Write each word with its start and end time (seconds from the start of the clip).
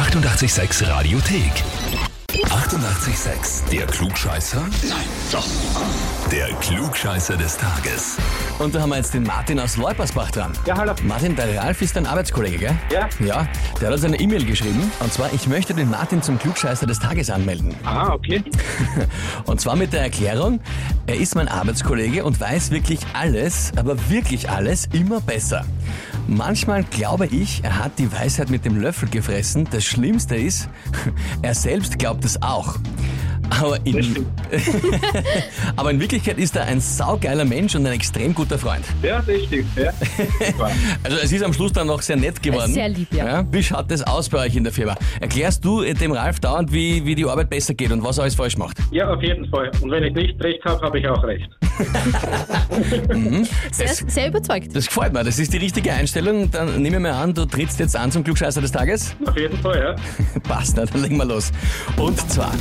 886 0.00 0.88
Radiothek. 0.88 1.52
88,6. 2.32 3.68
Der 3.70 3.86
Klugscheißer? 3.86 4.62
Nein, 4.88 4.96
doch. 5.30 5.46
Der 6.32 6.46
Klugscheißer 6.54 7.36
des 7.36 7.58
Tages. 7.58 8.16
Und 8.58 8.74
da 8.74 8.80
haben 8.80 8.88
wir 8.90 8.96
jetzt 8.96 9.12
den 9.12 9.24
Martin 9.24 9.60
aus 9.60 9.76
Leupersbach 9.76 10.30
dran. 10.30 10.52
Ja, 10.64 10.78
hallo. 10.78 10.94
Martin, 11.02 11.36
der 11.36 11.62
Ralf 11.62 11.82
ist 11.82 11.96
dein 11.96 12.06
Arbeitskollege, 12.06 12.56
gell? 12.58 12.78
Ja. 12.90 13.08
Ja, 13.18 13.46
der 13.78 13.88
hat 13.88 13.94
uns 13.94 14.04
eine 14.04 14.18
E-Mail 14.18 14.46
geschrieben. 14.46 14.90
Und 15.00 15.12
zwar, 15.12 15.34
ich 15.34 15.46
möchte 15.46 15.74
den 15.74 15.90
Martin 15.90 16.22
zum 16.22 16.38
Klugscheißer 16.38 16.86
des 16.86 16.98
Tages 16.98 17.28
anmelden. 17.28 17.74
Ah, 17.84 18.14
okay. 18.14 18.42
Und 19.44 19.60
zwar 19.60 19.76
mit 19.76 19.92
der 19.92 20.00
Erklärung, 20.00 20.60
er 21.06 21.16
ist 21.16 21.34
mein 21.34 21.48
Arbeitskollege 21.48 22.24
und 22.24 22.40
weiß 22.40 22.70
wirklich 22.70 23.00
alles, 23.12 23.72
aber 23.76 23.96
wirklich 24.08 24.48
alles 24.48 24.88
immer 24.92 25.20
besser. 25.20 25.66
Manchmal 26.28 26.84
glaube 26.84 27.26
ich, 27.26 27.60
er 27.62 27.78
hat 27.78 27.98
die 27.98 28.12
Weisheit 28.12 28.50
mit 28.50 28.64
dem 28.64 28.80
Löffel 28.80 29.08
gefressen. 29.08 29.66
Das 29.70 29.84
Schlimmste 29.84 30.36
ist, 30.36 30.68
er 31.42 31.54
selbst 31.54 31.98
glaubt 31.98 32.24
es 32.24 32.40
auch. 32.42 32.76
Aber 33.58 33.78
in, 33.84 34.26
aber 35.76 35.90
in 35.90 36.00
Wirklichkeit 36.00 36.38
ist 36.38 36.54
er 36.54 36.66
ein 36.66 36.80
saugeiler 36.80 37.44
Mensch 37.44 37.74
und 37.74 37.84
ein 37.84 37.94
extrem 37.94 38.32
guter 38.32 38.58
Freund. 38.58 38.84
Ja, 39.02 39.20
das 39.20 39.42
stimmt. 39.44 39.76
Ja. 39.76 39.92
Also 41.02 41.16
es 41.22 41.32
ist 41.32 41.42
am 41.42 41.52
Schluss 41.52 41.72
dann 41.72 41.86
noch 41.86 42.02
sehr 42.02 42.16
nett 42.16 42.42
geworden. 42.42 42.72
Sehr 42.72 42.88
lieb, 42.88 43.12
ja. 43.12 43.44
Wie 43.50 43.62
schaut 43.62 43.90
das 43.90 44.02
aus 44.02 44.28
bei 44.28 44.46
euch 44.46 44.54
in 44.54 44.62
der 44.64 44.72
Firma? 44.72 44.94
Erklärst 45.20 45.64
du 45.64 45.82
dem 45.82 46.12
Ralf 46.12 46.38
dauernd, 46.38 46.72
wie, 46.72 47.04
wie 47.04 47.14
die 47.14 47.24
Arbeit 47.24 47.50
besser 47.50 47.74
geht 47.74 47.90
und 47.90 48.02
was 48.04 48.18
er 48.18 48.22
alles 48.22 48.34
falsch 48.34 48.56
macht? 48.56 48.78
ja, 48.92 49.12
auf 49.12 49.22
jeden 49.22 49.48
Fall. 49.48 49.70
Und 49.80 49.90
wenn 49.90 50.04
ich 50.04 50.14
nicht 50.14 50.42
recht 50.42 50.64
habe, 50.64 50.80
habe 50.84 50.98
ich 50.98 51.08
auch 51.08 51.22
recht. 51.24 51.48
Sehr, 53.72 53.88
sehr 53.88 54.28
überzeugt. 54.28 54.74
Das 54.74 54.86
gefällt 54.86 55.12
mir, 55.12 55.24
das 55.24 55.38
ist 55.38 55.52
die 55.52 55.58
richtige 55.58 55.92
Einstellung. 55.92 56.50
Dann 56.50 56.80
nehme 56.82 56.96
ich 56.96 57.02
mal 57.02 57.12
an, 57.12 57.34
du 57.34 57.44
trittst 57.44 57.80
jetzt 57.80 57.96
an 57.96 58.10
zum 58.10 58.24
Klugscheißer 58.24 58.60
des 58.60 58.72
Tages. 58.72 59.14
Auf 59.26 59.36
jeden 59.36 59.56
Fall, 59.58 59.78
ja. 59.78 60.40
Passt, 60.42 60.76
na, 60.76 60.84
dann 60.84 61.02
legen 61.02 61.16
wir 61.16 61.24
los. 61.24 61.52
Und 61.96 62.18
zwar, 62.30 62.52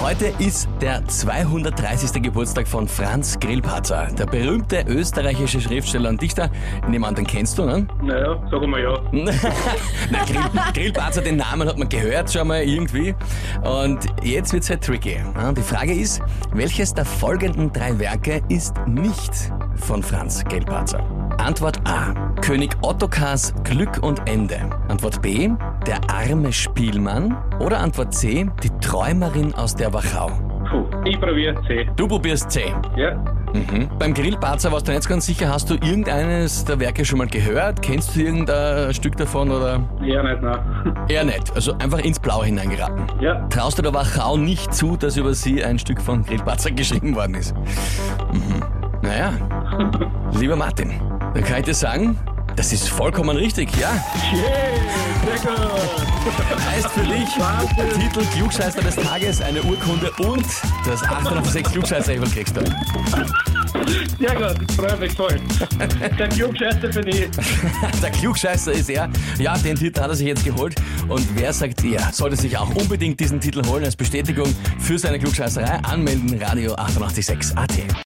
heute 0.00 0.32
ist 0.38 0.68
der 0.80 1.06
230. 1.06 2.22
Geburtstag 2.22 2.66
von 2.68 2.88
Franz 2.88 3.38
Grillparzer, 3.38 4.08
der 4.18 4.26
berühmte 4.26 4.84
österreichische 4.86 5.60
Schriftsteller 5.60 6.08
und 6.08 6.20
Dichter. 6.20 6.50
Ich 6.82 6.88
nehme 6.88 7.06
an, 7.06 7.14
den 7.14 7.26
kennst 7.26 7.58
du, 7.58 7.64
ne? 7.64 7.86
Naja, 8.02 8.40
sagen 8.50 8.70
wir 8.70 8.80
ja. 8.80 8.94
Na, 10.10 10.24
Grill, 10.24 10.40
Grillparzer, 10.74 11.22
den 11.22 11.36
Namen 11.36 11.68
hat 11.68 11.78
man 11.78 11.88
gehört 11.88 12.32
schon 12.32 12.48
mal 12.48 12.62
irgendwie. 12.62 13.14
Und 13.62 14.06
jetzt 14.22 14.52
wird's 14.52 14.70
halt 14.70 14.82
tricky. 14.82 15.16
Die 15.56 15.62
Frage 15.62 15.92
ist, 15.92 16.20
welches 16.52 16.94
der 16.94 17.04
folgenden 17.04 17.72
drei 17.72 17.98
Werke 17.98 18.42
ist 18.48 18.55
nicht 18.86 19.52
von 19.76 20.02
Franz 20.02 20.42
Grillparzer? 20.44 21.00
Antwort 21.36 21.78
A. 21.84 22.14
König 22.40 22.74
Ottokars 22.80 23.52
Glück 23.64 24.02
und 24.02 24.26
Ende. 24.26 24.58
Antwort 24.88 25.20
B. 25.20 25.50
Der 25.86 26.00
arme 26.08 26.52
Spielmann. 26.54 27.36
Oder 27.60 27.80
Antwort 27.80 28.14
C. 28.14 28.48
Die 28.62 28.70
Träumerin 28.80 29.54
aus 29.54 29.74
der 29.74 29.92
Wachau. 29.92 30.45
Puh, 30.76 30.84
ich 31.06 31.18
probiere 31.18 31.54
C. 31.66 31.88
Du 31.96 32.06
probierst 32.06 32.50
C. 32.50 32.64
Ja. 32.96 33.14
Mhm. 33.54 33.88
Beim 33.98 34.12
Grillparzer 34.12 34.70
warst 34.70 34.86
du 34.86 34.92
nicht 34.92 35.08
ganz 35.08 35.24
sicher. 35.24 35.48
Hast 35.48 35.70
du 35.70 35.74
irgendeines 35.74 36.66
der 36.66 36.78
Werke 36.78 37.02
schon 37.04 37.18
mal 37.18 37.26
gehört? 37.26 37.80
Kennst 37.80 38.14
du 38.14 38.20
irgendein 38.20 38.92
Stück 38.92 39.16
davon 39.16 39.50
oder? 39.50 39.80
Ja, 40.02 40.22
nicht, 40.22 40.42
nein. 40.42 40.94
Eher 41.08 41.24
nicht. 41.24 41.54
Also 41.54 41.72
einfach 41.78 42.00
ins 42.00 42.20
Blaue 42.20 42.44
hineingeraten. 42.44 43.06
Ja. 43.20 43.46
Traust 43.48 43.78
du 43.78 43.82
der 43.82 43.94
Wachau 43.94 44.36
nicht 44.36 44.74
zu, 44.74 44.98
dass 44.98 45.16
über 45.16 45.32
sie 45.32 45.64
ein 45.64 45.78
Stück 45.78 46.02
von 46.02 46.24
Grillparzer 46.24 46.70
geschrieben 46.72 47.16
worden 47.16 47.36
ist? 47.36 47.54
Mhm. 47.56 48.62
Naja, 49.00 49.32
lieber 50.38 50.56
Martin, 50.56 50.92
dann 51.32 51.44
kann 51.44 51.60
ich 51.60 51.64
dir 51.64 51.74
sagen, 51.74 52.18
das 52.56 52.72
ist 52.72 52.88
vollkommen 52.88 53.36
richtig, 53.36 53.74
ja? 53.78 53.88
Yeah, 54.32 54.85
sehr 55.26 55.38
gut. 55.38 56.66
Heißt 56.70 56.90
für 56.90 57.02
dich 57.02 57.38
Wahnsinn. 57.38 58.00
Titel 58.00 58.24
Klugscheißer 58.36 58.80
des 58.82 58.96
Tages, 58.96 59.40
eine 59.40 59.62
Urkunde 59.62 60.10
und 60.18 60.46
das 60.84 61.02
806 61.02 61.72
klugscheißer 61.72 62.14
kriegst 62.16 62.56
du. 62.56 62.60
Sehr 64.18 64.34
gut, 64.34 64.56
ich 64.68 64.76
freue 64.76 64.96
mich 64.96 65.12
voll. 65.12 65.40
Der 66.18 66.28
Klugscheißer 66.28 66.88
bin 66.88 67.08
ich. 67.08 67.28
Der 68.02 68.10
Klugscheißer 68.10 68.72
ist 68.72 68.88
er. 68.88 69.10
Ja, 69.38 69.56
den 69.58 69.76
Titel 69.76 70.00
hat 70.00 70.10
er 70.10 70.16
sich 70.16 70.26
jetzt 70.26 70.44
geholt. 70.44 70.74
Und 71.08 71.26
wer 71.36 71.52
sagt, 71.52 71.84
er 71.84 72.12
sollte 72.12 72.36
sich 72.36 72.56
auch 72.56 72.74
unbedingt 72.74 73.20
diesen 73.20 73.40
Titel 73.40 73.64
holen 73.66 73.84
als 73.84 73.96
Bestätigung 73.96 74.52
für 74.78 74.98
seine 74.98 75.18
Klugscheißerei? 75.18 75.80
Anmelden, 75.84 76.40
Radio 76.42 76.74
886 76.74 77.56
AT. 77.56 78.05